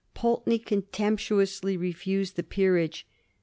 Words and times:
Pulteney 0.15 0.57
contemptuously 0.57 1.77
refused 1.77 2.35
the 2.35 2.41
peerage. 2.41 3.05